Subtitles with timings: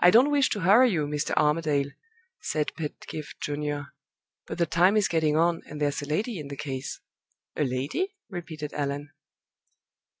[0.00, 1.34] "I don't wish to hurry you, Mr.
[1.36, 1.90] Armadale,"
[2.40, 3.88] said Pedgift Junior;
[4.46, 7.00] "but the time is getting on, and there's a lady in the case."
[7.56, 9.10] "A lady?" repeated Allan.